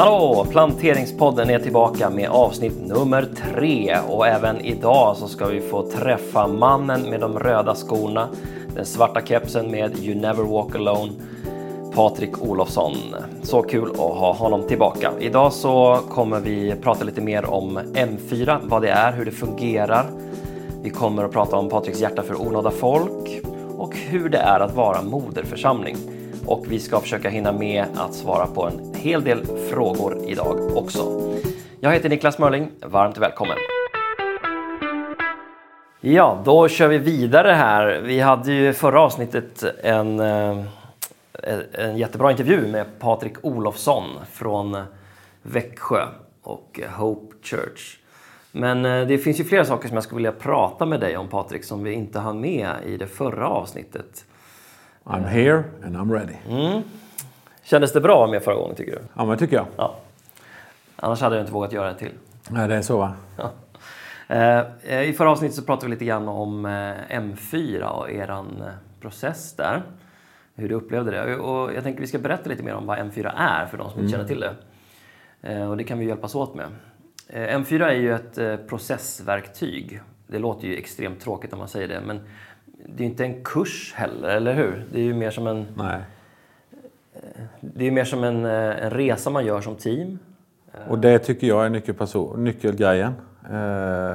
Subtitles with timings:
[0.00, 0.46] Hallå!
[0.50, 6.46] Planteringspodden är tillbaka med avsnitt nummer tre och även idag så ska vi få träffa
[6.46, 8.28] mannen med de röda skorna,
[8.74, 11.12] den svarta kepsen med You never walk alone,
[11.94, 12.94] Patrik Olofsson.
[13.42, 15.10] Så kul att ha honom tillbaka.
[15.18, 20.06] Idag så kommer vi prata lite mer om M4, vad det är, hur det fungerar.
[20.82, 23.40] Vi kommer att prata om Patriks hjärta för onådda folk
[23.78, 25.96] och hur det är att vara moderförsamling.
[26.50, 31.32] Och vi ska försöka hinna med att svara på en hel del frågor idag också.
[31.80, 33.56] Jag heter Niklas Mörling, varmt välkommen!
[36.00, 38.00] Ja, då kör vi vidare här.
[38.04, 40.64] Vi hade ju förra avsnittet en, eh,
[41.72, 44.76] en jättebra intervju med Patrik Olofsson från
[45.42, 46.06] Växjö
[46.42, 47.98] och Hope Church.
[48.52, 51.28] Men eh, det finns ju flera saker som jag skulle vilja prata med dig om
[51.28, 54.24] Patrik som vi inte hann med i det förra avsnittet.
[55.04, 56.34] I'm here and I'm ready.
[56.48, 56.82] Mm.
[57.62, 58.98] Kändes det bra med förra gången tycker du?
[59.16, 59.66] Ja, men tycker jag.
[59.76, 59.96] Ja.
[60.96, 62.12] Annars hade jag inte vågat göra det till.
[62.48, 63.12] Nej, det är så va?
[63.36, 63.52] Ja.
[64.36, 66.70] Eh, I förra avsnittet så pratade vi lite grann om eh,
[67.10, 68.62] M4 och eran
[69.00, 69.82] process där.
[70.54, 71.36] Hur du upplevde det.
[71.36, 74.00] Och jag tänker vi ska berätta lite mer om vad M4 är för de som
[74.00, 74.40] inte känner till
[75.40, 75.66] det.
[75.66, 76.66] Och det kan vi hjälpas åt med.
[77.28, 80.00] M4 är ju ett processverktyg.
[80.26, 82.20] Det låter ju extremt tråkigt om man säger det, men
[82.86, 84.86] det är inte en kurs heller, eller hur?
[84.92, 85.66] Det är ju mer som en...
[85.76, 86.00] Nej.
[87.60, 90.18] Det är mer som en, en resa man gör som team.
[90.88, 93.12] Och det tycker jag är nyckelperson, nyckelgrejen.
[93.50, 94.14] Eh,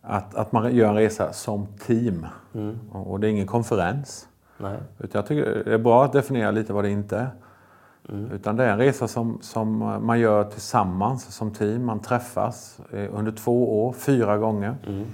[0.00, 2.26] att, att man gör en resa som team.
[2.54, 2.78] Mm.
[2.92, 4.28] Och det är ingen konferens.
[4.58, 4.78] Nej.
[4.98, 7.30] Utan jag tycker det är bra att definiera lite vad det inte är.
[8.08, 8.30] Mm.
[8.30, 11.84] Utan det är en resa som, som man gör tillsammans som team.
[11.84, 14.76] Man träffas under två år, fyra gånger.
[14.86, 15.06] Mm.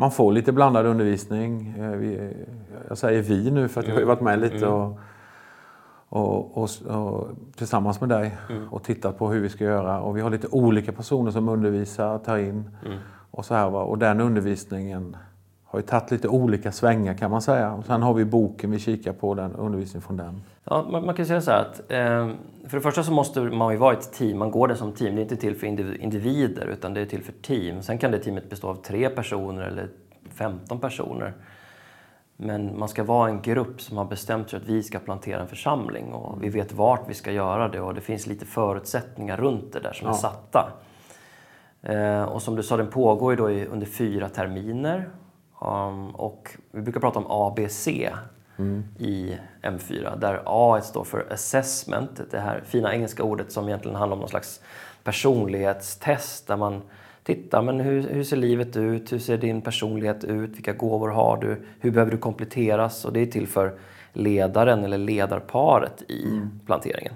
[0.00, 1.74] Man får lite blandad undervisning.
[1.98, 2.32] Vi,
[2.88, 4.98] jag säger vi nu för att jag har varit med lite och,
[6.08, 8.68] och, och, och tillsammans med dig mm.
[8.68, 10.00] och tittat på hur vi ska göra.
[10.00, 12.98] Och vi har lite olika personer som undervisar, tar in mm.
[13.30, 13.70] och så här.
[13.70, 13.82] Va?
[13.82, 15.16] Och den undervisningen
[15.70, 17.72] har ju tagit lite olika svängar kan man säga.
[17.72, 20.42] Och sen har vi boken vi kikar på, den undervisning från den.
[20.64, 22.30] Ja, man, man kan säga så här att eh,
[22.68, 24.38] för det första så måste man ju vara ett team.
[24.38, 25.14] Man går det som team.
[25.14, 25.66] Det är inte till för
[26.02, 27.82] individer utan det är till för team.
[27.82, 29.88] Sen kan det teamet bestå av tre personer eller
[30.34, 31.34] 15 personer.
[32.36, 35.48] Men man ska vara en grupp som har bestämt sig att vi ska plantera en
[35.48, 39.72] församling och vi vet vart vi ska göra det och det finns lite förutsättningar runt
[39.72, 40.14] det där som ja.
[40.14, 40.72] är satta.
[41.82, 45.08] Eh, och som du sa, den pågår ju då under fyra terminer.
[45.60, 47.88] Um, och vi brukar prata om ABC
[48.56, 48.84] mm.
[48.98, 54.14] i M4 där A står för assessment, det här fina engelska ordet som egentligen handlar
[54.14, 54.60] om någon slags
[55.04, 56.82] personlighetstest där man
[57.22, 61.36] tittar men hur, hur ser livet ut, hur ser din personlighet ut, vilka gåvor har
[61.36, 63.78] du, hur behöver du kompletteras och det är till för
[64.12, 66.60] ledaren eller ledarparet i mm.
[66.66, 67.12] planteringen.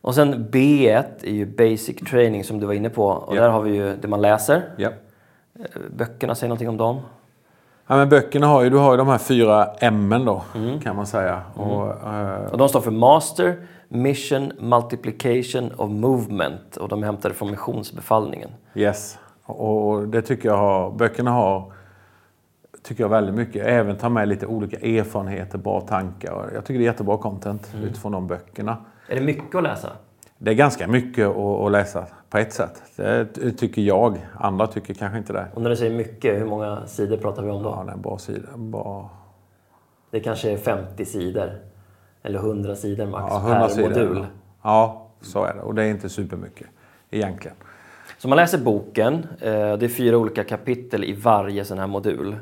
[0.00, 3.42] Och sen B1 är ju basic training som du var inne på och yep.
[3.42, 4.62] där har vi ju det man läser.
[4.78, 4.92] Yep.
[5.96, 7.00] Böckerna, säger någonting om dem?
[7.86, 10.80] Ja, men böckerna har ju, du har ju de här fyra M då, mm.
[10.80, 11.42] kan man säga.
[11.56, 11.68] Mm.
[11.68, 12.52] Och, uh...
[12.52, 13.56] och de står för Master,
[13.88, 18.50] Mission, Multiplication of Movement och de är hämtade från missionsbefallningen.
[18.74, 21.72] Yes, och det tycker jag har, böckerna har
[22.82, 23.66] tycker jag väldigt mycket.
[23.66, 26.50] Även ta med lite olika erfarenheter, bra tankar.
[26.54, 27.86] Jag tycker det är jättebra content mm.
[27.86, 28.76] utifrån de böckerna.
[29.08, 29.92] Är det mycket att läsa?
[30.38, 32.82] Det är ganska mycket att, läsa på ett sätt.
[32.96, 34.26] Det tycker jag.
[34.34, 35.46] Andra tycker kanske inte det.
[35.54, 37.68] Och när du säger mycket, hur många sidor pratar vi om då?
[37.68, 38.48] Ja, det är en bra sida.
[38.56, 39.10] Bra...
[40.10, 41.50] Det kanske är 50 sidor?
[42.22, 43.88] Eller 100 sidor max ja, 100 per sidor.
[43.88, 44.26] modul?
[44.62, 45.60] Ja, så är det.
[45.60, 46.66] Och det är inte supermycket
[47.10, 47.56] egentligen.
[48.18, 49.14] Så man läser boken.
[49.40, 52.36] Eh, det är fyra olika kapitel i varje sån här modul.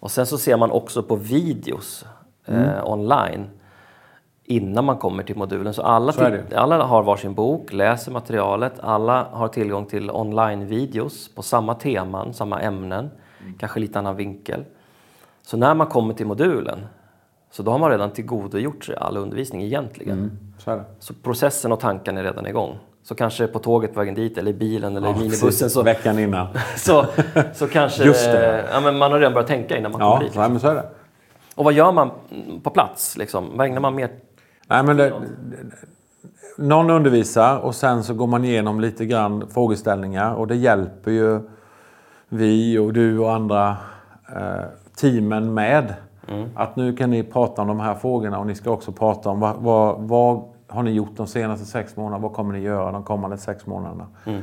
[0.00, 2.06] Och sen så ser man också på videos
[2.46, 2.84] eh, mm.
[2.84, 3.46] online
[4.50, 5.74] innan man kommer till modulen.
[5.74, 11.42] Så alla, så alla har varsin bok, läser materialet, alla har tillgång till online-videos på
[11.42, 13.10] samma teman, samma ämnen,
[13.40, 13.58] mm.
[13.58, 14.64] kanske lite annan vinkel.
[15.42, 16.86] Så när man kommer till modulen
[17.50, 20.18] så då har man redan tillgodogjort sig all undervisning egentligen.
[20.18, 22.78] Mm, så, så, processen och tanken är redan igång.
[23.02, 25.70] Så kanske på tåget på vägen dit eller i bilen eller ja, i minibussen.
[25.70, 26.46] Så, veckan innan.
[26.76, 27.06] så,
[27.54, 28.68] så kanske Just det.
[28.72, 30.26] Ja, men man har redan börjat tänka innan man ja, kommer dit.
[30.26, 30.42] Liksom.
[30.42, 30.88] Ja, men så är det.
[31.54, 32.10] Och vad gör man
[32.62, 33.16] på plats?
[33.16, 33.56] Liksom?
[33.56, 34.10] Vad ägnar man mer
[34.70, 35.12] Nej, men det,
[36.58, 41.40] någon undervisar och sen så går man igenom lite grann frågeställningar och det hjälper ju
[42.28, 43.76] vi och du och andra
[44.36, 44.64] eh,
[44.96, 45.94] teamen med.
[46.28, 46.48] Mm.
[46.54, 49.40] Att nu kan ni prata om de här frågorna och ni ska också prata om
[49.40, 52.22] vad, vad, vad har ni gjort de senaste sex månaderna?
[52.22, 54.06] Vad kommer ni göra de kommande sex månaderna?
[54.24, 54.42] Mm.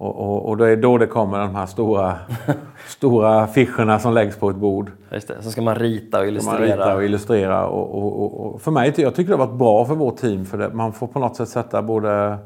[0.00, 2.16] Och, och, och det är då det kommer de här stora,
[2.86, 4.92] stora affischerna som läggs på ett bord.
[5.12, 5.42] Just det.
[5.42, 6.58] Så ska man rita och illustrera.
[6.58, 7.66] Man rita och illustrera.
[7.66, 10.44] Och, och, och, för mig, jag tycker det har varit bra för vårt team.
[10.44, 12.38] För det, man får på något sätt sätta både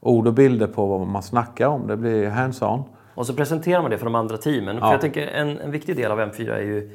[0.00, 1.86] ord och bilder på vad man snackar om.
[1.86, 2.82] Det blir hands-on.
[3.14, 4.76] Och så presenterar man det för de andra teamen.
[4.76, 4.86] Ja.
[4.86, 6.90] För jag tänker en, en viktig del av M4 är ju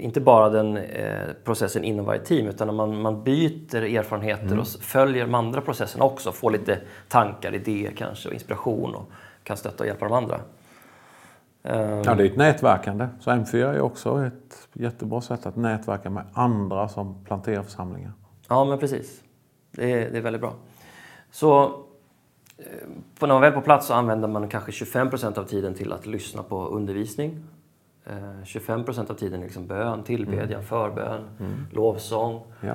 [0.00, 4.60] inte bara den eh, processen inom varje team utan man, man byter erfarenheter mm.
[4.60, 6.32] och följer de andra processerna också.
[6.32, 9.10] Får lite tankar, idéer kanske och inspiration och
[9.42, 10.40] kan stötta och hjälpa de andra.
[11.62, 13.08] Um, ja, det är ett nätverkande.
[13.20, 18.12] Så M4 är också ett jättebra sätt att nätverka med andra som planterar församlingar.
[18.48, 19.22] Ja, men precis.
[19.70, 20.54] Det är, det är väldigt bra.
[21.30, 21.64] Så
[22.58, 22.64] eh,
[23.20, 26.06] när man väl är på plats så använder man kanske 25% av tiden till att
[26.06, 27.44] lyssna på undervisning
[28.44, 30.62] 25 eh, av tiden är liksom bön, tillbedjan, mm.
[30.62, 31.66] förbön, mm.
[31.70, 32.42] lovsång.
[32.60, 32.74] Ja.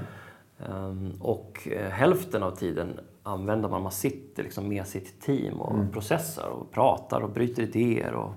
[0.69, 5.75] Um, och uh, hälften av tiden använder man, man sitter liksom med sitt team och
[5.75, 5.91] mm.
[5.91, 8.33] processar och pratar och bryter idéer och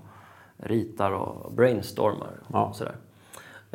[0.57, 2.31] ritar och brainstormar.
[2.47, 2.65] Ja.
[2.65, 2.95] Och sådär.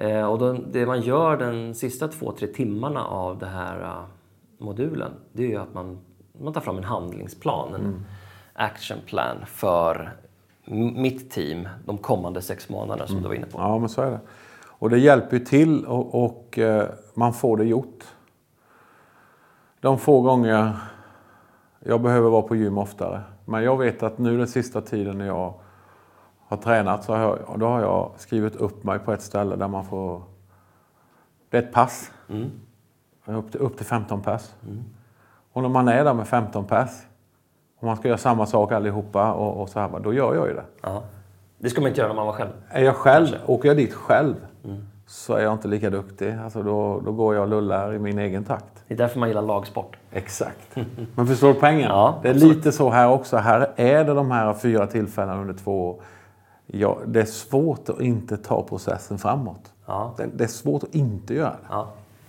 [0.03, 4.05] Uh, och då, det man gör den sista två, tre timmarna av den här uh,
[4.59, 5.99] modulen, det är ju att man,
[6.41, 8.05] man tar fram en handlingsplan, en mm.
[8.53, 10.17] action plan för
[10.65, 13.23] mitt team de kommande sex månaderna som mm.
[13.23, 13.59] du var inne på.
[13.59, 14.21] Ja, men så är det.
[14.67, 18.05] Och det hjälper ju till och, och eh, man får det gjort.
[19.81, 20.77] De få gånger
[21.79, 23.23] jag behöver vara på gym oftare.
[23.45, 25.55] Men jag vet att nu den sista tiden när jag
[26.47, 29.69] har tränat så har jag, då har jag skrivit upp mig på ett ställe där
[29.69, 30.23] man får...
[31.51, 32.13] Det är ett pass.
[32.29, 32.51] Mm.
[33.25, 34.57] Upp, till, upp till 15 pass.
[34.63, 34.85] Mm.
[35.53, 37.07] Och när man är där med 15 pass
[37.85, 40.55] om man ska göra samma sak allihopa och, och så här, då gör jag ju
[40.55, 40.65] det.
[40.83, 41.03] Ja.
[41.59, 42.51] Det ska man inte göra när man var själv.
[42.71, 43.53] Är jag själv, Kanske.
[43.53, 44.35] åker jag dit själv
[44.65, 44.87] mm.
[45.07, 46.35] så är jag inte lika duktig.
[46.45, 48.85] Alltså då, då går jag och lullar i min egen takt.
[48.89, 49.97] Det är därför man gillar lagsport.
[50.13, 50.77] Exakt.
[51.15, 51.89] Men förstår du poängen?
[51.89, 52.57] Ja, det är absolut.
[52.57, 53.37] lite så här också.
[53.37, 56.01] Här är det de här fyra tillfällena under två år.
[56.67, 59.73] Ja, det är svårt att inte ta processen framåt.
[59.87, 60.15] Ja.
[60.17, 61.67] Det, det, är svårt att inte göra det.
[61.69, 61.89] Ja.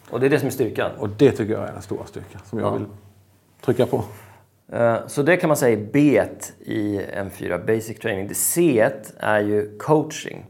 [0.09, 0.91] Och det är det som är styrkan.
[0.99, 2.85] Och det tycker jag är den stora styrkan som jag vill
[3.61, 4.03] trycka på.
[4.71, 6.21] Eh, så det kan man säga är B
[6.59, 8.35] i M4, Basic Training.
[8.35, 10.45] C är ju coaching.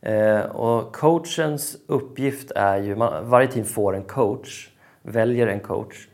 [0.00, 4.68] Eh, och coachens uppgift är ju, varje team får en coach,
[5.02, 6.08] väljer en coach.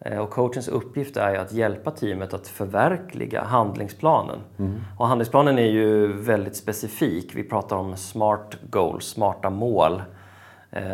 [0.00, 4.38] Eh, och coachens uppgift är ju att hjälpa teamet att förverkliga handlingsplanen.
[4.58, 4.80] Mm.
[4.98, 7.34] Och handlingsplanen är ju väldigt specifik.
[7.34, 10.02] Vi pratar om smart goals, smarta mål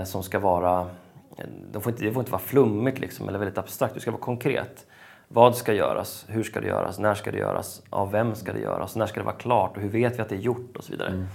[0.05, 0.87] som ska vara
[1.73, 4.21] de får inte, det får inte vara flummigt liksom, eller väldigt abstrakt, det ska vara
[4.21, 4.87] konkret.
[5.33, 6.25] Vad ska göras?
[6.29, 6.99] Hur ska det göras?
[6.99, 7.83] När ska det göras?
[7.91, 8.97] Av vem ska det göras?
[8.97, 9.77] När ska det vara klart?
[9.77, 10.77] Och hur vet vi att det är gjort?
[10.77, 11.09] Och så vidare.
[11.09, 11.27] Mm.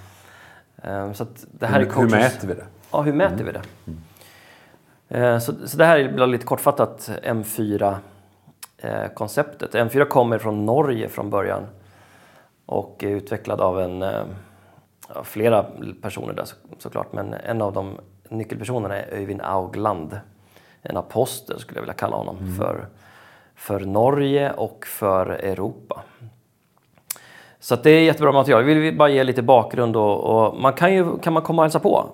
[0.84, 2.14] Ehm, så det här hur, är coaches...
[2.14, 2.66] hur mäter vi det?
[2.92, 3.46] Ja, hur mäter mm.
[3.46, 3.62] vi det?
[3.88, 4.00] Mm.
[5.10, 9.76] Ehm, så, så det här är lite kortfattat M4-konceptet.
[9.76, 11.68] Eh, M4 kommer från Norge från början
[12.66, 14.24] och är utvecklad av en, eh,
[15.24, 15.66] flera
[16.02, 16.46] personer där
[16.78, 18.00] såklart, men en av de
[18.30, 20.20] nyckelpersonerna är Öyvind Augland.
[20.82, 22.56] En apostel skulle jag vilja kalla honom mm.
[22.56, 22.88] för
[23.58, 26.02] för Norge och för Europa.
[27.60, 28.64] Så det är jättebra material.
[28.64, 31.64] Vi vill bara ge lite bakgrund och, och, man kan ju kan man komma och
[31.64, 32.10] hälsa på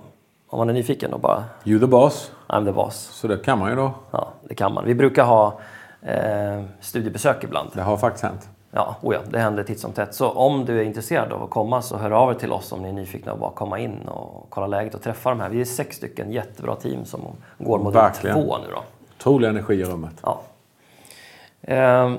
[0.48, 1.44] om man är nyfiken och bara...
[1.66, 2.32] You the boss.
[2.48, 2.96] I'm the boss.
[2.96, 3.92] Så det kan man ju då.
[4.12, 4.86] Ja, det kan man.
[4.86, 5.60] Vi brukar ha
[6.02, 7.70] eh, studiebesök ibland.
[7.74, 8.50] Det har faktiskt hänt.
[8.72, 10.14] Ja, oh ja, det händer titt som tätt.
[10.14, 12.82] Så om du är intresserad av att komma så hör av er till oss om
[12.82, 15.50] ni är nyfikna och bara komma in och kolla läget och träffa de här.
[15.50, 17.22] Vi är sex stycken jättebra team som
[17.58, 18.84] går mot två nu då.
[19.18, 20.14] Otrolig energi i rummet.
[20.24, 20.42] Ja,
[21.64, 22.14] Eh,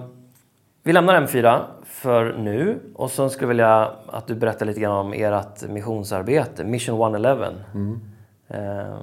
[0.82, 4.92] vi lämnar M4 för nu och så skulle jag vilja att du berättar lite grann
[4.92, 7.46] om ert missionsarbete, Mission 111.
[7.74, 8.00] Mm.
[8.48, 8.96] Eh,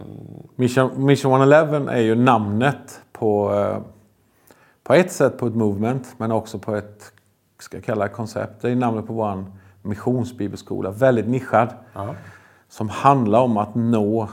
[0.56, 3.80] Mission, Mission 111 är ju namnet på, eh,
[4.84, 7.14] på ett sätt på ett movement men också på ett
[7.60, 8.62] ska jag kalla det koncept.
[8.62, 9.46] Det är namnet på vår
[9.82, 11.70] missionsbibelskola, väldigt nischad.
[11.96, 12.16] Aha.
[12.70, 14.30] Som handlar om att nå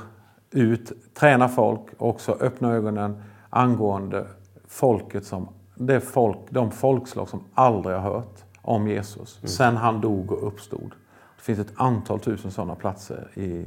[0.51, 4.27] ut, träna folk och också öppna ögonen angående
[4.69, 9.49] folket som det folk, de folkslag som aldrig har hört om Jesus mm.
[9.49, 10.93] sen han dog och uppstod.
[11.37, 13.67] Det finns ett antal tusen sådana platser i,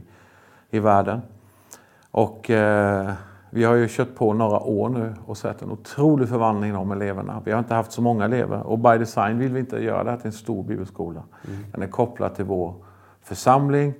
[0.70, 1.22] i världen.
[2.12, 3.12] Och eh,
[3.50, 7.42] vi har ju kört på några år nu och sett en otrolig förvandling de eleverna.
[7.46, 10.10] Vi har inte haft så många elever och by design vill vi inte göra det
[10.10, 11.24] här till en stor bibelskola.
[11.48, 11.66] Mm.
[11.72, 12.76] Den är kopplad till vår
[13.22, 13.94] församling.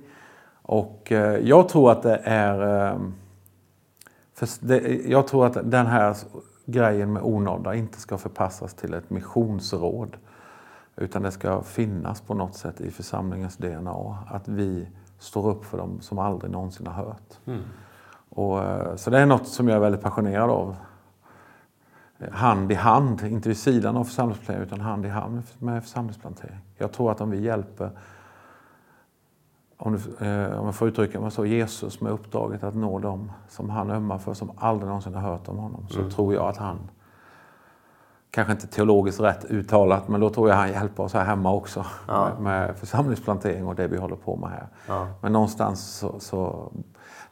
[0.62, 2.88] Och eh, jag tror att det är...
[2.90, 2.98] Eh,
[4.60, 6.16] det, jag tror att den här
[6.72, 10.16] grejen med onådda inte ska förpassas till ett missionsråd.
[10.96, 14.18] Utan det ska finnas på något sätt i församlingens DNA.
[14.28, 14.88] Att vi
[15.18, 17.38] står upp för dem som aldrig någonsin har hört.
[17.46, 17.62] Mm.
[18.28, 20.76] Och, eh, så det är något som jag är väldigt passionerad av.
[22.32, 26.58] hand i hand, inte vid sidan av församlingsplantering utan hand i hand med församlingsplantering.
[26.76, 27.90] Jag tror att om vi hjälper,
[29.84, 33.32] om, du, eh, om jag får uttrycka mig så, Jesus med uppdraget att nå dem
[33.48, 36.10] som han ömmar för, som aldrig någonsin har hört om honom, så mm.
[36.10, 36.78] tror jag att han
[38.30, 41.84] kanske inte teologiskt rätt uttalat, men då tror jag han hjälper oss här hemma också
[42.08, 42.24] ja.
[42.24, 44.66] med, med församlingsplantering och det vi håller på med här.
[44.86, 45.08] Ja.
[45.20, 46.72] Men någonstans så, så,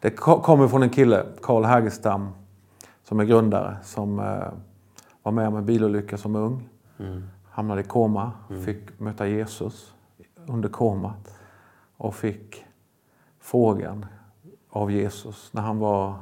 [0.00, 2.28] Det kommer från en kille, Karl Hägerstam,
[3.04, 4.24] som är grundare, som eh,
[5.22, 6.68] var med om en bilolycka som ung.
[6.98, 7.24] Mm.
[7.50, 8.64] Hamnade i koma, mm.
[8.64, 9.94] fick möta Jesus
[10.46, 11.39] under komat
[12.00, 12.64] och fick
[13.38, 14.06] frågan
[14.70, 16.14] av Jesus när han var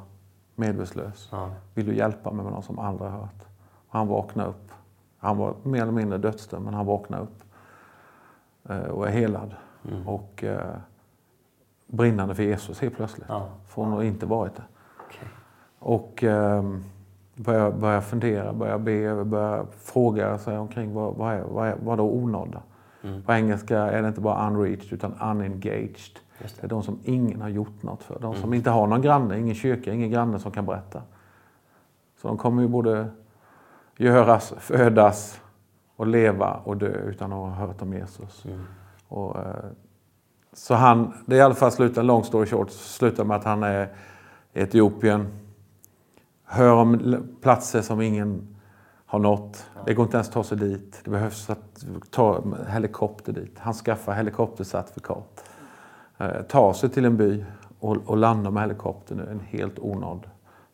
[0.54, 1.28] medvetslös.
[1.32, 1.50] Ja.
[1.74, 3.42] Vill du hjälpa mig med någon som aldrig hört?
[3.88, 4.70] Och han vaknade upp.
[5.18, 7.42] Han var mer eller mindre dödsdömd, men han vaknade upp
[8.68, 9.54] eh, och är helad.
[9.88, 10.08] Mm.
[10.08, 10.76] Och eh,
[11.86, 13.28] brinnande för Jesus helt plötsligt.
[13.28, 13.48] Ja.
[13.66, 14.64] Från att inte varit det.
[15.06, 15.28] Okay.
[15.78, 16.62] Och eh,
[17.34, 21.98] börjar, börjar fundera, börjar be, börjar fråga sig omkring vad, vad, är, vad, är, vad
[21.98, 22.62] då onådda?
[23.02, 23.22] Mm.
[23.22, 26.18] På engelska är det inte bara unreached utan unengaged.
[26.38, 26.60] Det.
[26.60, 26.64] det.
[26.64, 28.18] är de som ingen har gjort något för.
[28.20, 28.40] De mm.
[28.40, 31.02] som inte har någon granne, ingen kyrka, ingen granne som kan berätta.
[32.20, 33.08] Så de kommer ju både
[33.96, 35.40] göras, födas
[35.96, 38.44] och leva och dö utan att ha hört om Jesus.
[38.44, 38.64] Mm.
[39.08, 39.64] Och, eh,
[40.52, 43.62] så han, det är i alla fall slutar, long story short, slutar med att han
[43.62, 43.88] är
[44.52, 45.26] i Etiopien.
[46.44, 48.57] Hör om platser som ingen
[49.08, 49.70] har nått.
[49.84, 51.00] Det går inte ens att ta sig dit.
[51.04, 53.58] Det behövs att ta helikopter dit.
[53.58, 55.44] Han skaffar helikoptercertifikat.
[56.18, 57.44] Eh, tar sig till en by
[57.80, 59.28] och, och landar med helikopter nu.
[59.30, 60.26] En helt onådd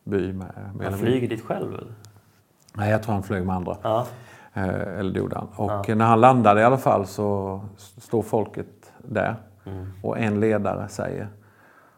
[0.03, 0.33] by.
[0.33, 1.95] Med, med han flyger dit själv?
[2.73, 3.77] Nej, jag tror han flög med andra.
[3.81, 4.07] Ja.
[4.53, 5.47] Eh, eller det gjorde han.
[5.55, 5.95] Och ja.
[5.95, 9.35] när han landade i alla fall så står folket där.
[9.65, 9.91] Mm.
[10.03, 11.27] Och en ledare säger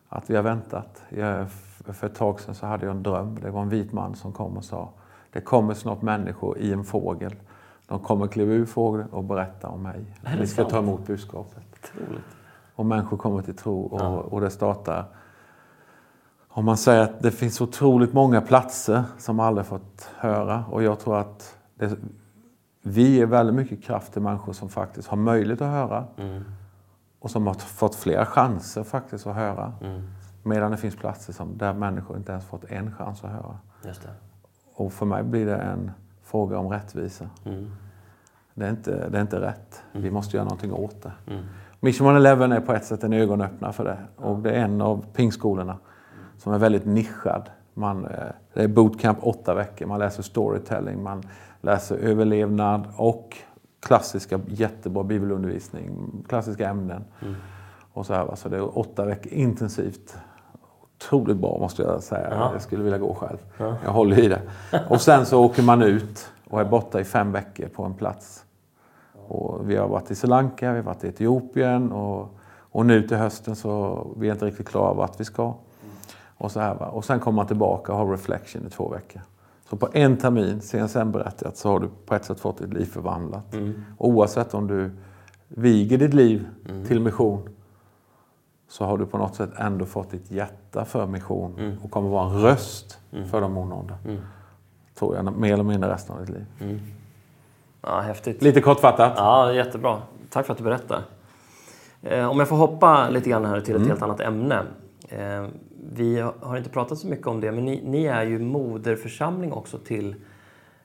[0.09, 1.03] att vi har väntat.
[1.09, 1.47] Jag,
[1.85, 3.39] för ett tag sedan så hade jag en dröm.
[3.41, 4.89] Det var en vit man som kom och sa
[5.33, 7.35] det kommer snart människor i en fågel.
[7.87, 10.05] De kommer kliva ur fågeln och berätta om mig.
[10.39, 11.63] Ni ska ta emot budskapet.
[11.81, 12.25] Troligt.
[12.75, 14.07] Och människor kommer till tro och, ja.
[14.07, 15.05] och det startar
[16.57, 20.99] om man säger att det finns otroligt många platser som aldrig fått höra och jag
[20.99, 21.97] tror att det,
[22.81, 26.43] vi är väldigt mycket kraft i människor som faktiskt har möjlighet att höra mm.
[27.19, 29.73] och som har fått flera chanser faktiskt att höra.
[29.81, 30.01] Mm.
[30.43, 33.59] Medan det finns platser som, där människor inte ens fått en chans att höra.
[34.77, 35.91] Och för mig blir det en
[36.23, 37.29] fråga om rättvisa.
[37.45, 37.71] Mm.
[38.53, 39.83] Det, är inte, det är inte rätt.
[39.91, 40.13] Vi mm.
[40.13, 41.11] måste göra någonting åt det.
[41.27, 41.43] Mm.
[41.79, 43.97] Mission 11 är på ett sätt en ögonöppnare för det.
[44.15, 45.77] Och det är en av pingskolorna
[46.37, 47.49] som är väldigt nischad.
[47.73, 48.11] Man, eh,
[48.53, 51.23] det är bootcamp åtta veckor, man läser storytelling, man
[51.61, 53.37] läser överlevnad och
[53.79, 57.03] klassiska jättebra bibelundervisning, klassiska ämnen.
[57.21, 57.35] Mm.
[57.93, 60.17] Och så, här, så det är åtta veckor intensivt.
[60.97, 62.27] Otroligt bra måste jag säga.
[62.31, 62.49] Ja.
[62.53, 63.37] Jag skulle vilja gå själv.
[63.57, 63.75] Ja.
[63.83, 64.41] Jag håller i det.
[64.89, 68.43] Och sen så åker man ut och är borta i fem veckor på en plats.
[69.27, 72.37] Och vi har varit i Sri Lanka, vi har varit i Etiopien och,
[72.71, 75.53] och nu till hösten så vi är inte riktigt klara vart vi ska.
[76.37, 76.85] Och, så här, va?
[76.85, 79.21] och sen kommer man tillbaka och har reflection i två veckor.
[79.69, 82.85] Så på en termin, CSN berättat, så har du på ett sätt fått ditt liv
[82.85, 83.53] förvandlat.
[83.53, 83.83] Mm.
[83.97, 84.91] Oavsett om du
[85.47, 86.85] viger ditt liv mm.
[86.85, 87.49] till mission
[88.67, 91.77] så har du på något sätt ändå fått ditt hjärta för mission mm.
[91.83, 93.29] och kommer vara en röst mm.
[93.29, 93.97] för de onådda.
[94.05, 94.17] Mm.
[94.95, 96.45] Tror jag, mer eller mindre resten av ditt liv.
[96.61, 96.79] Mm.
[97.81, 98.41] Ja, häftigt.
[98.41, 99.13] Lite kortfattat.
[99.15, 100.01] Ja, jättebra.
[100.29, 101.01] Tack för att du berättar.
[102.01, 103.89] Eh, om jag får hoppa lite grann här till ett mm.
[103.89, 104.63] helt annat ämne.
[105.09, 105.45] Eh,
[105.93, 109.77] vi har inte pratat så mycket om det, men ni, ni är ju moderförsamling också
[109.77, 110.15] till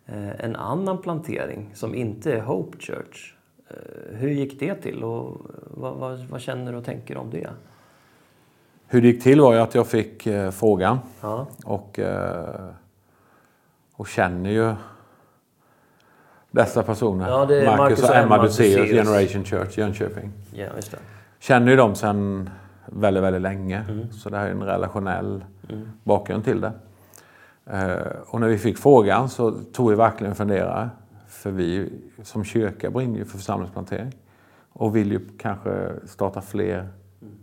[0.06, 3.34] eh, en annan plantering som inte är Hope Church.
[3.68, 7.50] Eh, hur gick det till och vad, vad, vad, känner du och tänker om det?
[8.92, 11.46] Hur det gick till var ju att jag fick eh, frågan ja.
[11.64, 12.00] och,
[13.94, 14.74] och känner ju
[16.50, 17.28] dessa personer.
[17.28, 20.32] Ja, Marcus, Marcus, och Emma Duseus, Generation Church Jönköping.
[20.52, 20.98] Ja, just det.
[21.38, 22.50] Känner ju dem sedan
[22.86, 23.84] väldigt, väldigt länge.
[23.88, 24.12] Mm.
[24.12, 25.88] Så det här är en relationell mm.
[26.04, 26.72] bakgrund till det.
[27.66, 30.90] Eh, och när vi fick frågan så tog vi verkligen en funderare.
[31.28, 34.12] För vi som kyrka brinner ju för församlingsplantering.
[34.72, 36.88] Och vill ju kanske starta fler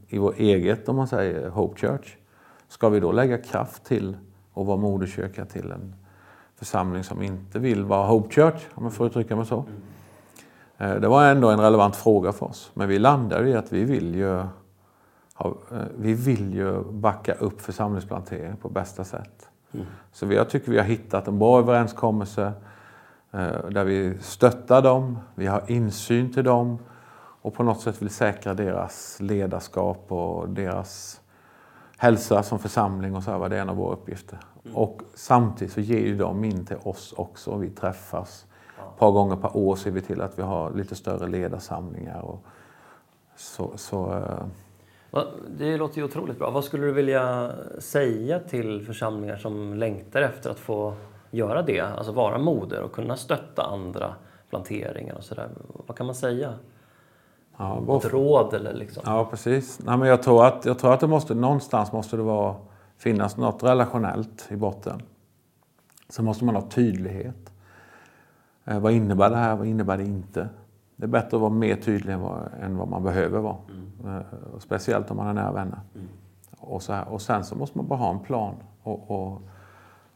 [0.08, 2.16] i vår eget, om man säger, Hope Church.
[2.68, 4.18] Ska vi då lägga kraft till
[4.54, 5.96] att vara moderkyrka till en
[6.56, 9.66] församling som inte vill vara Hope Church, om jag får uttrycka mig så.
[10.78, 11.02] Mm.
[11.02, 12.72] Det var ändå en relevant fråga för oss.
[12.74, 14.46] Men vi landade i att vi vill ju eh,
[15.98, 19.50] vi vill ju backa upp församlingsplantering på bästa sätt.
[19.72, 19.86] Mm.
[20.12, 22.52] Så jag tycker vi har hittat en bra överenskommelse
[23.32, 26.78] eh, där vi stöttar dem, vi har insyn till dem
[27.42, 31.22] och på något sätt vill säkra deras ledarskap och deras
[31.98, 34.40] hälsa som församling och så här, det är en av våra uppgifter.
[34.66, 34.78] Mm.
[34.78, 37.58] Och samtidigt så ger ju de in till oss också.
[37.58, 38.46] Vi träffas
[38.78, 38.84] ja.
[38.94, 42.22] ett par gånger per år ser vi till att vi har lite större ledarsamlingar.
[42.22, 42.46] Och
[43.36, 44.46] så, så uh...
[45.58, 46.50] Det låter ju otroligt bra.
[46.50, 50.94] Vad skulle du vilja säga till församlingar som längtar efter att få
[51.32, 51.80] göra det?
[51.80, 54.16] Alltså vara moder och kunna stötta andra
[54.50, 55.50] planteringar och sådär.
[55.88, 56.54] Vad kan man säga?
[57.60, 59.04] Ja, Ett råd eller liksom?
[59.06, 59.80] Ja, precis.
[59.84, 62.56] Nej, men jag, tror att, jag tror att det måste, någonstans måste det vara,
[62.98, 65.02] finnas något relationellt i botten.
[66.10, 67.54] Sen måste man ha tydlighet.
[68.66, 69.56] Eh, vad innebär det här?
[69.56, 70.50] Vad innebär det inte?
[70.96, 73.58] Det är bättre att vara mer tydlig än vad, än vad man behöver vara.
[73.70, 74.18] Mm.
[74.18, 74.24] Eh,
[74.60, 75.80] speciellt om man är nära vänner.
[75.96, 76.08] Mm.
[76.60, 78.56] Och, så här, och sen så måste man bara ha en plan.
[78.84, 79.42] Och, och,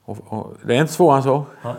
[0.05, 1.45] och det är inte svårare än så.
[1.63, 1.75] Ha?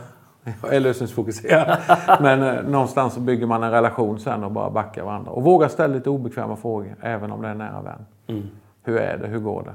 [0.62, 1.78] Jag är lösningsfokuserad.
[2.20, 5.30] Men eh, någonstans så bygger man en relation sen och bara backar varandra.
[5.30, 8.06] Och våga ställa lite obekväma frågor, även om det är en nära vän.
[8.26, 8.48] Mm.
[8.82, 9.26] Hur är det?
[9.26, 9.74] Hur går det?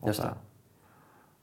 [0.00, 0.28] Och Just det.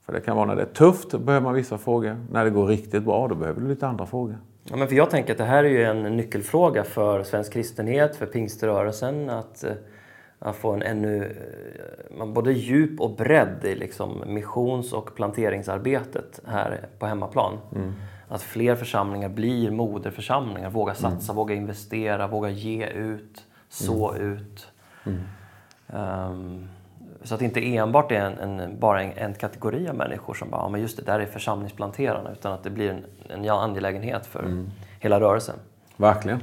[0.06, 2.16] För det kan vara när det är tufft, då behöver man vissa frågor.
[2.30, 4.38] När det går riktigt bra, då behöver du lite andra frågor.
[4.64, 8.16] Ja, men för jag tänker att det här är ju en nyckelfråga för svensk kristenhet,
[8.16, 9.30] för pingströrelsen.
[9.30, 9.72] Att, eh,
[10.38, 11.36] att få en ännu
[12.18, 17.58] eh, både djup och bredd i liksom missions och planteringsarbetet här på hemmaplan.
[17.74, 17.92] Mm
[18.28, 21.36] att fler församlingar blir moderförsamlingar, vågar satsa, mm.
[21.36, 24.32] vågar investera, vågar ge ut, så mm.
[24.32, 24.68] ut.
[25.04, 25.20] Mm.
[26.30, 26.68] Um,
[27.22, 30.50] så att det inte enbart är en, en bara en, en, kategori av människor som
[30.50, 34.26] bara, ja men just det, där är församlingsplanterarna, utan att det blir en, en angelägenhet
[34.26, 34.70] för mm.
[35.00, 35.56] hela rörelsen.
[35.96, 36.42] Verkligen.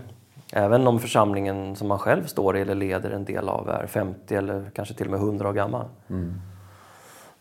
[0.54, 4.36] Även om församlingen som man själv står i eller leder en del av är 50
[4.36, 5.86] eller kanske till och med 100 år gammal.
[6.10, 6.42] Mm.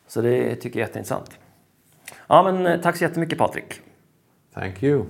[0.06, 1.38] Så det tycker jag är jätteintressant.
[2.26, 3.80] Ja, men eh, tack så jättemycket Patrik.
[4.54, 5.04] Thank you.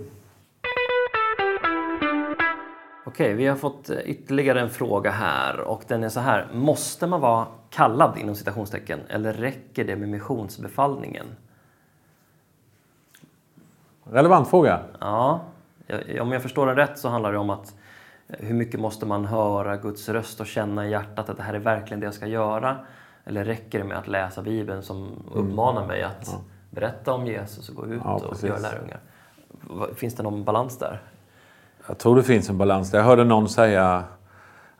[3.04, 6.48] Okej, vi har fått ytterligare en fråga här och den är så här.
[6.52, 11.26] Måste man vara kallad inom citationstecken eller räcker det med missionsbefallningen?
[14.04, 14.80] Relevant fråga.
[15.00, 15.40] Ja,
[16.20, 17.74] om jag förstår den rätt så handlar det om att
[18.28, 21.58] hur mycket måste man höra Guds röst och känna i hjärtat att det här är
[21.58, 22.76] verkligen det jag ska göra?
[23.24, 26.36] Eller räcker det med att läsa Bibeln som uppmanar mig att
[26.70, 29.00] berätta om Jesus och gå ut ja, och göra lärjungar?
[29.94, 31.00] Finns det någon balans där?
[31.86, 32.92] Jag tror det finns en balans.
[32.92, 34.04] Jag hörde någon säga,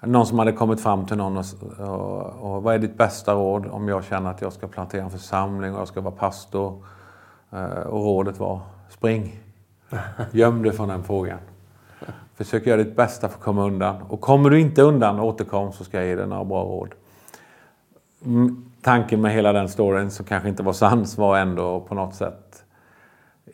[0.01, 1.45] någon som hade kommit fram till någon och,
[1.79, 5.11] och, och vad är ditt bästa råd om jag känner att jag ska plantera en
[5.11, 6.85] församling och jag ska vara pastor?
[7.51, 9.41] Eh, och rådet var, spring.
[10.31, 11.39] Göm dig från den frågan.
[12.35, 14.03] Försök göra ditt bästa för att komma undan.
[14.03, 16.95] Och kommer du inte undan, återkom så ska jag ge dig några bra råd.
[18.83, 22.65] Tanken med hela den storyn, som kanske inte var sann, var ändå på något sätt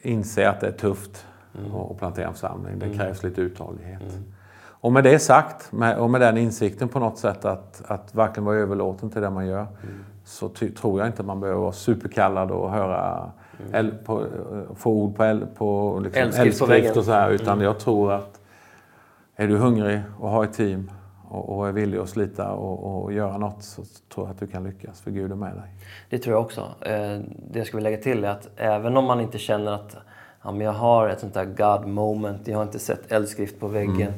[0.03, 1.27] inse att det är tufft
[1.59, 1.75] mm.
[1.75, 2.79] att plantera en församling.
[2.79, 2.99] Det mm.
[2.99, 4.03] krävs lite uthållighet.
[4.03, 4.25] Mm.
[4.87, 8.45] Och med det sagt, med, och med den insikten på något sätt att, att verkligen
[8.45, 10.05] vara överlåten till det man gör, mm.
[10.25, 13.31] så tror jag inte man behöver vara superkallad och höra
[13.73, 13.95] mm.
[14.05, 14.27] på,
[14.77, 17.65] få ord på, på liksom, eldskrift och så här, utan mm.
[17.65, 18.41] jag tror att
[19.37, 20.91] är du hungrig och har ett team
[21.29, 23.83] och, och är villig att slita och, och, göra något så
[24.15, 25.71] tror jag att du kan lyckas, för Gud är med dig.
[26.11, 26.61] Det tror jag också.
[26.81, 29.97] Eh, det jag skulle lägga till är att även om man inte känner att
[30.43, 33.69] ja, men jag har ett sånt där God moment, jag har inte sett eldskrift på
[33.69, 34.13] väggen.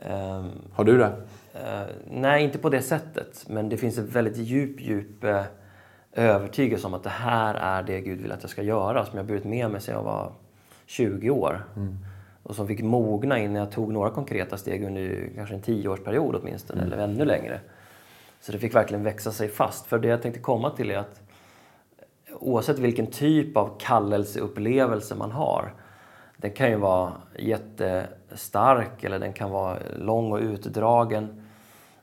[0.00, 0.36] Mm.
[0.36, 1.12] Um, har du det?
[1.54, 3.44] Uh, nej, inte på det sättet.
[3.48, 5.42] Men det finns en väldigt djup, djup uh,
[6.12, 9.26] övertygelse om att det här är det Gud vill att jag ska göra, som jag
[9.26, 10.32] burit med mig sedan jag var
[10.86, 11.64] 20 år.
[11.76, 11.98] Mm
[12.52, 16.82] och som fick mogna innan jag tog några konkreta steg under kanske en tioårsperiod åtminstone,
[16.82, 16.92] mm.
[16.92, 17.60] eller ännu längre.
[18.40, 19.86] Så det fick verkligen växa sig fast.
[19.86, 21.20] För det jag tänkte komma till är att
[22.40, 25.74] oavsett vilken typ av kallelseupplevelse man har,
[26.36, 31.44] den kan ju vara jättestark eller den kan vara lång och utdragen.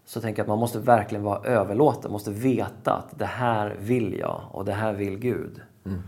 [0.06, 4.20] Så tänker jag att man måste verkligen vara överlåten, måste veta att det här vill
[4.20, 5.62] jag och det här vill Gud.
[5.86, 6.02] Mm.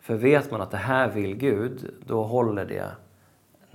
[0.00, 2.90] För vet man att det här vill Gud, då håller det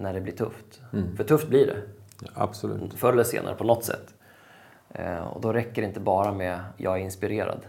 [0.02, 0.82] när det blir tufft.
[0.94, 1.18] Mm.
[1.18, 1.78] För tufft blir det.
[2.22, 2.94] Ja, absolut.
[2.94, 4.14] Förr eller senare på något sätt.
[4.90, 7.66] Eh, och då räcker det inte bara med jag är inspirerad.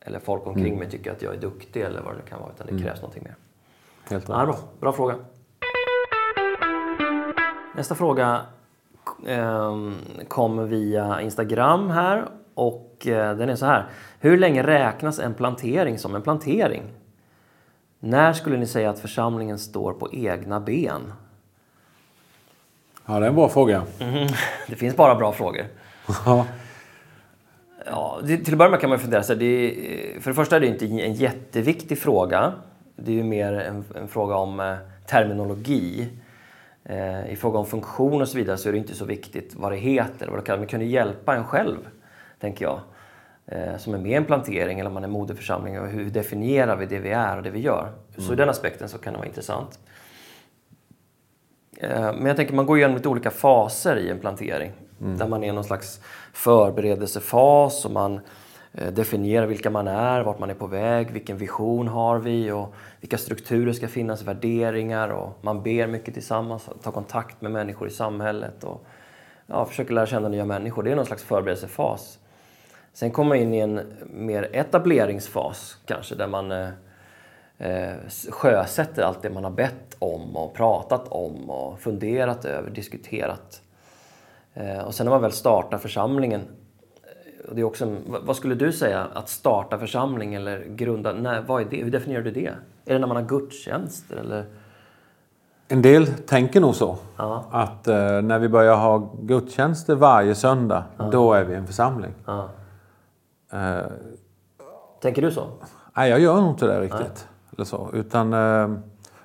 [0.00, 0.78] Eller folk omkring mm.
[0.78, 2.50] mig tycker att jag är duktig eller vad det kan vara.
[2.54, 2.84] Utan det mm.
[2.84, 3.36] krävs någonting mer.
[4.10, 4.56] Helt ja, bra.
[4.80, 5.14] bra fråga.
[7.76, 8.40] Nästa fråga
[9.26, 9.76] eh,
[10.28, 12.28] kom via Instagram här.
[12.54, 13.86] Och eh, den är så här.
[14.20, 16.82] Hur länge räknas en plantering som en plantering?
[18.00, 21.12] När skulle ni säga att församlingen står på egna ben?
[23.08, 23.82] Ja, det är en bra fråga.
[24.00, 24.28] Mm.
[24.66, 25.64] Det finns bara bra frågor.
[26.26, 26.46] Ja.
[27.86, 30.60] Ja, till att börja med kan man fundera, så det är, för det första är
[30.60, 32.52] det inte en jätteviktig fråga.
[32.96, 34.74] Det är ju mer en, en fråga om eh,
[35.06, 36.08] terminologi.
[36.84, 39.72] Eh, I fråga om funktion och så vidare så är det inte så viktigt vad
[39.72, 40.26] det heter.
[40.28, 41.78] Vad det kan, men kan hjälpa en själv,
[42.40, 42.80] tänker jag.
[43.46, 45.80] eh, som är med i en plantering eller om man är moderförsamling.
[45.80, 47.92] Och hur definierar vi det vi är och det vi gör?
[48.18, 49.78] Så i den aspekten så kan det vara intressant.
[51.80, 54.72] Eh, men jag tänker man går igenom lite olika faser i en plantering.
[54.98, 56.00] Där man är i någon slags
[56.32, 58.20] förberedelsefas och man
[58.72, 62.74] eh, definierar vilka man är, vart man är på väg, vilken vision har vi och
[63.00, 67.90] vilka strukturer ska finnas, värderingar och man ber mycket tillsammans, tar kontakt med människor i
[67.90, 68.86] samhället och
[69.46, 70.82] ja, försöker lära känna nya människor.
[70.82, 72.18] Det är någon slags förberedelsefas.
[72.92, 76.52] Sen kommer man in i en mer etableringsfas kanske där man
[77.58, 77.92] eh,
[78.30, 83.62] sjösätter allt det man har bett om och pratat om och funderat över, diskuterat.
[84.54, 88.54] Eh, och sen när man väl startar församlingen, eh, och det är också vad skulle
[88.54, 91.76] du säga att starta församling eller grunda, nej, vad är det?
[91.76, 92.54] Hur definierar du det?
[92.84, 94.44] Är det när man har gudstjänster eller?
[95.68, 96.96] En del tänker nog så.
[97.16, 97.44] Ja.
[97.50, 102.12] Att eh, när vi börjar ha gudstjänster varje söndag, då är vi en församling.
[102.26, 102.48] Ja.
[103.52, 103.86] Eh,
[105.00, 105.46] Tänker du så?
[105.96, 107.28] nej, jag gör nog inte det riktigt.
[107.58, 107.90] Eller så.
[107.92, 108.78] Utan, eh,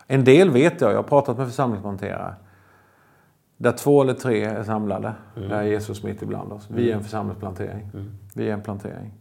[0.07, 2.35] en del vet jag, jag har pratat med församlingsplanterare.
[3.57, 6.67] Där två eller tre är samlade, där är Jesus mitt ibland oss.
[6.69, 7.91] Vi är en församlingsplantering.
[8.35, 9.13] Vi är en plantering.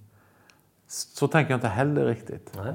[0.88, 2.52] Så tänker jag inte heller riktigt.
[2.64, 2.72] Nej.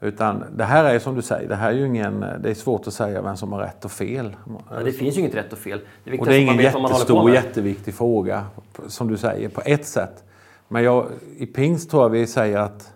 [0.00, 2.86] Utan det här är som du säger, det här är ju ingen, det är svårt
[2.86, 4.36] att säga vem som har rätt och fel.
[4.70, 5.80] Ja, det finns ju inget rätt och fel.
[6.04, 7.34] Det Och det är ingen jättestor, med.
[7.34, 8.46] jätteviktig fråga,
[8.86, 10.24] som du säger, på ett sätt.
[10.68, 12.95] Men jag, i pingst tror jag vi säger att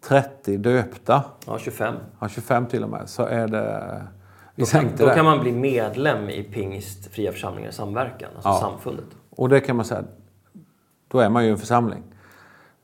[0.00, 1.94] 30 döpta, Ja, 25.
[2.20, 4.02] ja, 25 till och med, så är det...
[4.54, 8.48] Vi Då, sänkte då kan man bli medlem i Pingst Fria Församlingar i Samverkan, alltså
[8.48, 8.58] Ja.
[8.60, 9.04] samfundet.
[9.30, 10.04] Och det kan man säga,
[11.08, 12.02] då är man ju en församling.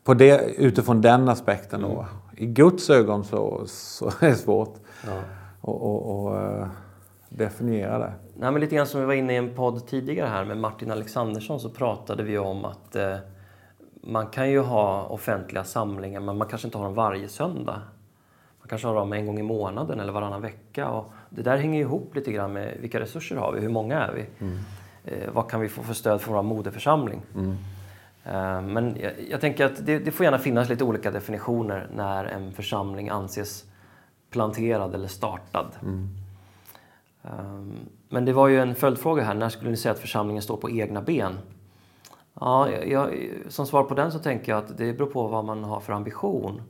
[0.04, 1.86] På det, utifrån den aspekten då.
[1.90, 2.04] Mm.
[2.36, 4.74] I Guds ögon så, så är det svårt
[5.06, 5.12] Ja.
[5.12, 5.24] att
[5.60, 6.66] och, och, eh,
[7.28, 8.12] definiera det.
[8.36, 10.90] Nej, men lite grann som vi var inne i en podd tidigare här med Martin
[10.90, 13.16] Alexandersson så pratade vi om att eh,
[14.06, 17.80] man kan ju ha offentliga samlingar men man kanske inte har dem varje söndag.
[18.60, 20.88] Man kanske har dem en gång i månaden eller varannan vecka.
[20.88, 24.12] Och det där hänger ihop lite grann med vilka resurser har vi, hur många är
[24.12, 24.26] vi?
[25.04, 27.22] Eh, vad kan vi få för stöd från vår moderförsamling?
[28.24, 32.24] Eh, men jag, jag tänker att det, det får gärna finnas lite olika definitioner när
[32.24, 33.64] en församling anses
[34.30, 35.66] planterad eller startad.
[37.24, 37.72] Ehm,
[38.08, 39.34] Men det var ju en följdfråga här.
[39.34, 41.38] När skulle ni säga att församlingen står på egna ben?
[42.40, 43.14] Ja, jag,
[43.48, 45.92] som svar på den så tänker jag att det beror på vad man har för
[45.92, 46.62] ambition.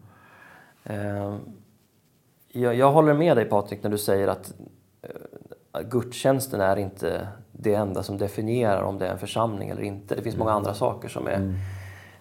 [0.84, 1.38] Ehm,
[2.56, 4.54] Jag, jag håller med dig Patrik när du säger att
[5.02, 10.14] eh, gudstjänsten är inte det enda som definierar om det är en församling eller inte.
[10.14, 11.54] Det finns många andra saker som är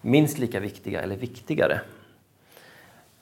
[0.00, 1.80] minst lika viktiga eller viktigare.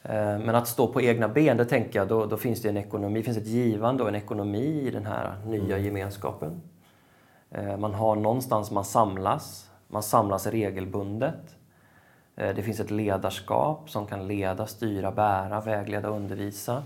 [0.02, 2.76] Eh, Men att stå på egna ben, det tänker jag, då, då finns det en
[2.76, 6.62] ekonomi, finns ett givande och en ekonomi i den här nya gemenskapen.
[7.50, 11.56] Eh, Man har någonstans man samlas, man samlas regelbundet.
[12.36, 16.82] Eh, Det finns ett ledarskap som kan leda, styra, bära, vägleda, undervisa.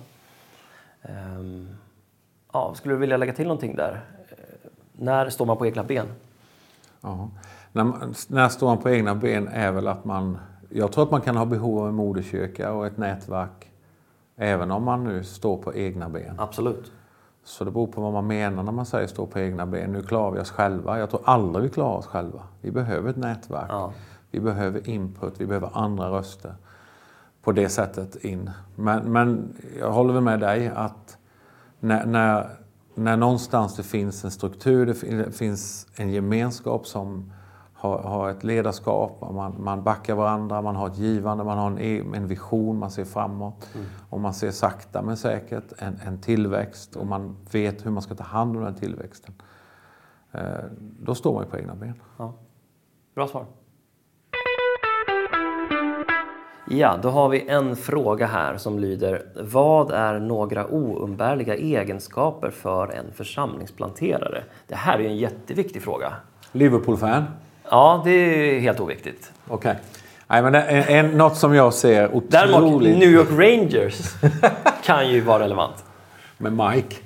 [1.03, 1.69] Ehm,
[2.53, 4.05] Ja, skulle du vilja lägga till någonting där?
[4.31, 4.37] Eh,
[4.92, 6.07] När står man på egna ben?
[7.01, 7.29] Ja.
[7.73, 7.85] När,
[8.33, 10.38] när står man på egna ben är väl att man...
[10.71, 13.71] Jag tror att man kan ha behov av en moderkyrka och ett nätverk
[14.37, 16.35] även om man nu står på egna ben.
[16.40, 16.92] Absolut.
[17.46, 19.92] Så det beror på vad man menar när man säger stå på egna ben.
[19.92, 20.98] Nu klarar vi oss själva.
[20.98, 22.42] Jag tror aldrig vi klarar oss själva.
[22.61, 23.66] Vi behöver ett nätverk.
[23.68, 23.92] Ja.
[24.30, 26.54] Vi behöver input, vi behöver andra röster
[27.42, 28.50] på det sättet in.
[28.74, 31.18] Men, men jag håller väl med dig att
[31.80, 32.50] när, när,
[32.94, 37.32] när någonstans det finns en struktur, det fin- det finns en gemenskap som
[37.87, 41.79] har, har ett ledarskap, man, man backar varandra, man har ett givande, man har en,
[41.79, 43.68] e- en vision, man ser framåt.
[44.11, 48.14] Och man ser sakta men säkert en, en tillväxt och man vet hur man ska
[48.14, 49.35] ta hand om den tillväxten.
[50.33, 50.40] Eh,
[51.01, 51.94] då står man ju på egna ben.
[52.18, 52.35] Ja.
[53.14, 53.46] Bra svar.
[56.70, 62.88] Ja, då har vi en fråga här som lyder Vad är några oumbärliga egenskaper för
[62.88, 64.44] en församlingsplanterare?
[64.66, 66.12] Det här är ju en jätteviktig fråga.
[66.53, 67.25] Liverpool-fan?
[67.70, 69.33] Ja, det är helt oviktigt.
[69.48, 69.76] Okej.
[70.29, 74.14] Nej, men är en, något som jag ser Däremot otroligt New York Rangers
[74.85, 75.85] kan ju vara relevant.
[76.38, 76.96] med Mike.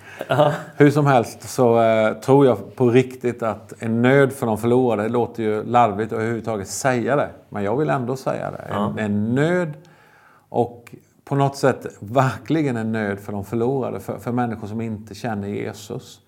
[0.77, 5.03] Hur som helst så eh, tror jag på riktigt att en nöd för de förlorade,
[5.03, 7.29] det låter ju larvigt att överhuvudtaget säga det.
[7.49, 8.59] Men jag vill ändå säga det.
[8.75, 9.73] En, en nöd
[10.49, 10.94] och
[11.25, 15.49] på något sätt verkligen en nöd för de förlorade, för, för människor som inte känner
[15.49, 16.20] Jesus.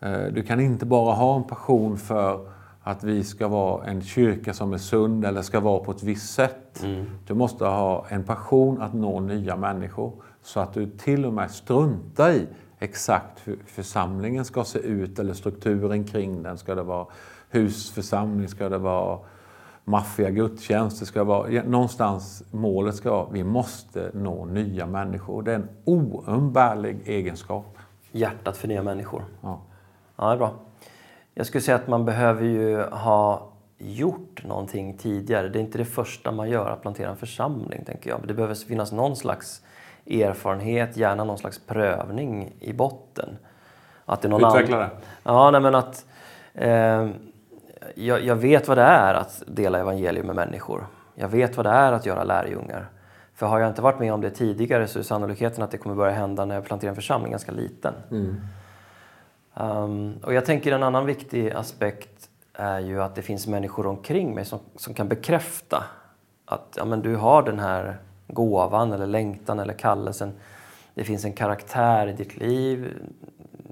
[0.00, 2.40] Eh, Du kan inte bara ha en passion för
[2.90, 6.34] att vi ska vara en kyrka som är sund eller ska vara på ett visst
[6.34, 6.84] sätt.
[7.26, 11.50] Du måste ha en passion att nå nya människor så att du till och med
[11.50, 12.46] struntar i
[12.78, 16.58] exakt hur församlingen ska se ut eller strukturen kring den.
[16.58, 17.06] Ska det vara
[17.50, 18.48] husförsamling?
[18.48, 19.18] Ska det vara
[19.84, 21.00] maffiagudstjänst.
[21.00, 25.42] Det ska vara, någonstans målet ska vara vi måste nå nya människor.
[25.42, 27.78] Det är en oumbärlig egenskap.
[28.12, 29.24] Hjärtat för nya människor.
[29.40, 29.60] Ja.
[30.16, 30.54] Ja, det är bra.
[31.34, 35.48] Jag skulle säga att man behöver ju ha gjort någonting tidigare.
[35.48, 38.20] Det är inte det första man gör, att plantera en församling, tänker jag.
[38.26, 39.62] Det behöver finnas någon slags
[40.06, 43.38] erfarenhet, gärna någon slags prövning i botten.
[44.04, 44.90] Att det är någon Utveckla det.
[45.22, 46.06] Ja, nej, men att
[46.54, 47.08] eh,
[47.94, 50.86] jag, jag, vet vad det är att dela evangelium med människor.
[51.14, 52.88] Jag vet vad det är att göra lärjungar.
[53.34, 55.94] För har jag inte varit med om det tidigare så är sannolikheten att det kommer
[55.94, 57.94] börja hända när jag planterar en församling ganska liten.
[58.10, 58.40] Mm.
[59.60, 64.34] Um, och jag tänker en annan viktig aspekt är ju att det finns människor omkring
[64.34, 65.84] mig som, som kan bekräfta
[66.44, 67.96] att ja, men du har den här
[68.28, 70.32] gåvan eller längtan eller kallelsen.
[70.94, 72.94] Det finns en karaktär i ditt liv.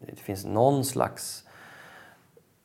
[0.07, 1.45] Det finns någon slags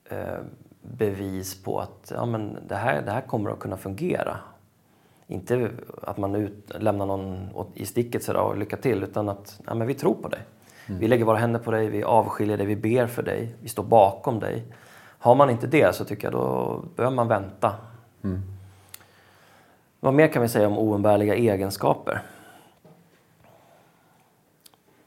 [0.09, 0.39] eh,
[0.81, 4.38] bevis på att ja, men det, här, det här kommer att kunna fungera.
[5.27, 9.75] Inte att man ut, lämnar någon i sticket sådär och lycka till utan att ja,
[9.75, 10.41] men vi tror på dig.
[10.87, 10.99] Mm.
[10.99, 13.83] Vi lägger våra händer på dig, vi avskiljer dig, vi ber för dig, vi står
[13.83, 14.63] bakom dig.
[15.19, 17.75] Har man inte det så tycker jag då behöver man vänta.
[18.23, 18.41] Mm.
[19.99, 22.21] Vad mer kan vi säga om oumbärliga egenskaper?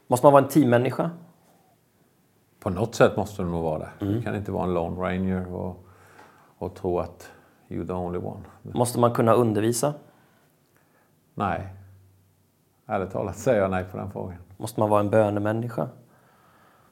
[0.07, 1.11] Måste man vara en teammänniska?
[2.59, 3.89] På något sätt måste du nog vara det.
[3.99, 4.13] Mm.
[4.13, 5.85] Du kan inte vara en lone ranger och,
[6.57, 7.31] och tro att
[7.67, 8.43] you're the only one.
[8.61, 9.93] Måste man kunna undervisa?
[11.33, 11.67] Nej.
[12.89, 14.37] Ärligt talat säger jag nej på den frågan.
[14.57, 15.89] Måste man vara en bönemänniska?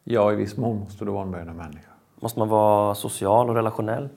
[0.03, 1.91] Ja, i viss mån måste du vara en bönemänniska.
[2.19, 4.09] Måste man vara social och relationell?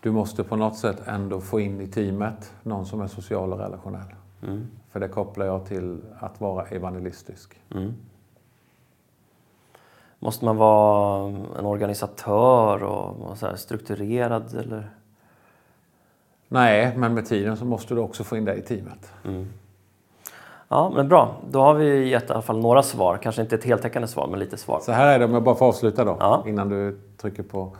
[0.00, 3.58] Du måste på något sätt ändå få in i teamet någon som är social och
[3.58, 4.14] relationell.
[4.42, 4.66] Mm.
[4.92, 7.60] För det kopplar jag till att vara evangelistisk.
[7.70, 7.94] Mm.
[10.18, 14.54] Måste man vara en organisatör och så strukturerad?
[14.54, 14.90] Eller?
[16.48, 19.12] Nej, men med tiden så måste du också få in det i teamet.
[19.24, 19.48] Mm.
[20.74, 21.36] Ja, men bra.
[21.50, 23.16] Då har vi gett i alla fall några svar.
[23.16, 24.80] Kanske inte ett heltäckande svar, men lite svar.
[24.80, 26.44] Så här är det, om jag bara får avsluta då, ja.
[26.46, 27.76] innan du trycker på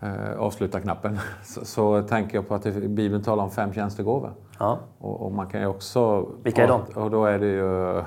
[0.00, 1.18] eh, avsluta-knappen.
[1.44, 4.32] Så, så, tänker jag på att Bibeln talar om fem tjänstegåvor.
[4.58, 4.78] Ja.
[4.98, 6.26] Och, och, man kan ju också...
[6.42, 6.80] Vilka är de?
[6.94, 8.02] Och då är det ju...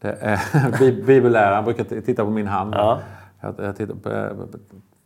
[0.00, 2.74] Det är, bibelläraren brukar titta på min hand.
[2.74, 2.98] Ja.
[3.40, 4.34] Jag, jag tittar på,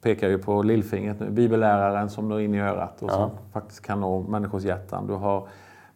[0.03, 1.31] pekar ju på lillfingret nu.
[1.31, 5.07] Bibelläraren som når in i örat och som faktiskt kan nå människors hjärtan.
[5.07, 5.49] Du har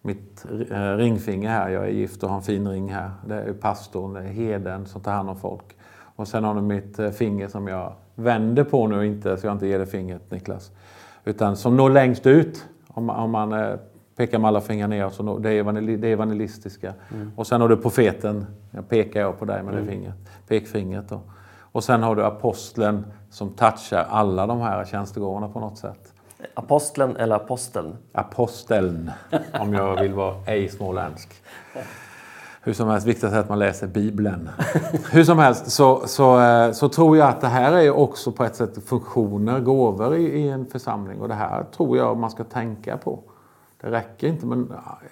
[0.08, 1.68] mitt eh, ringfinger här.
[1.68, 3.10] Jag är gift och har en fin ring här.
[3.26, 5.76] Det är pastorn, det är heden som tar hand om folk.
[6.16, 9.54] Och sen har du mitt eh, finger som jag vänder på nu, inte, så jag
[9.54, 10.72] inte ger dig fingret Niklas.
[11.24, 12.66] Utan som når längst ut.
[12.88, 13.76] Om, om man eh,
[14.16, 16.94] pekar med alla fingrar ner, så når, det, är evangelist, det är evangelistiska.
[17.14, 17.32] Mm.
[17.36, 19.86] Och sen har du profeten, jag pekar jag på dig med mm.
[19.86, 20.14] det fingret,
[20.48, 21.08] pekfingret.
[21.08, 21.20] Då.
[21.72, 26.14] Och sen har du aposteln som touchar alla de här tjänstegåvorna på något sätt.
[26.54, 27.96] Aposteln eller aposteln?
[28.12, 29.10] Aposteln,
[29.60, 31.42] om jag vill vara ej småländsk.
[32.62, 34.50] Hur som helst, viktigt är att man läser Bibeln.
[35.12, 38.44] Hur som helst så, så, eh, så tror jag att det här är också på
[38.44, 41.20] ett sätt funktioner, gåvor i, i en församling.
[41.20, 43.20] Och det här tror jag man ska tänka på.
[43.80, 44.66] Det räcker inte med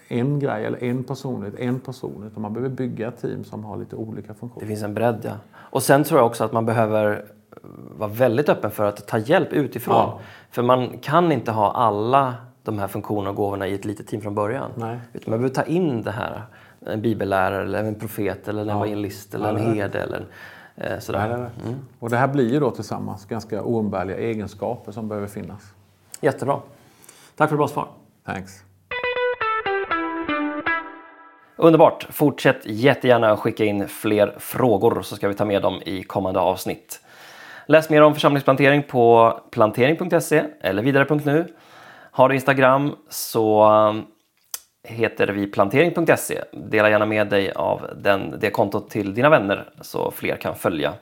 [0.09, 3.97] en grej eller en personlighet, en person, utan man behöver bygga team som har lite
[3.97, 4.61] olika funktioner.
[4.61, 5.33] Det finns en bredd, ja.
[5.55, 7.25] Och sen tror jag också att man behöver
[7.99, 9.95] vara väldigt öppen för att ta hjälp utifrån.
[9.95, 10.21] Ja.
[10.51, 14.23] För man kan inte ha alla de här funktionerna och gåvorna i ett litet team
[14.23, 14.71] från början.
[14.75, 14.99] Nej.
[15.12, 16.42] Utan man behöver ta in det här.
[16.87, 18.75] En bibellärare, eller en profet, eller en ja.
[18.75, 20.03] evangelist, eller en herde.
[20.03, 20.27] Eller,
[20.77, 21.29] eh, sådär.
[21.29, 21.81] Nej, nej, mm.
[21.99, 25.62] Och det här blir ju då tillsammans ganska oumbärliga egenskaper som behöver finnas.
[26.21, 26.61] Jättebra.
[27.37, 27.88] Tack för bra svar.
[28.25, 28.62] Thanks.
[31.57, 32.07] Underbart!
[32.11, 36.40] Fortsätt jättegärna att skicka in fler frågor så ska vi ta med dem i kommande
[36.40, 37.01] avsnitt.
[37.66, 41.46] Läs mer om församlingsplantering på plantering.se eller vidare.nu.
[42.11, 44.07] Har du Instagram så um,
[44.85, 46.42] heter vi plantering.se.
[46.52, 50.94] Dela gärna med dig av den, det kontot till dina vänner så fler kan följa.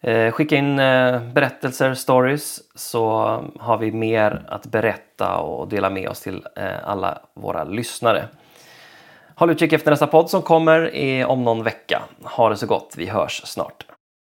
[0.00, 3.10] Eh, skicka in eh, berättelser, stories, så
[3.58, 8.24] har vi mer att berätta och dela med oss till eh, alla våra lyssnare.
[9.34, 12.02] Håll utkik efter nästa podd som kommer om någon vecka.
[12.22, 13.95] Ha det så gott, vi hörs snart.